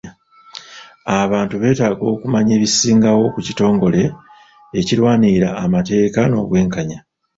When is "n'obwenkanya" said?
6.27-6.99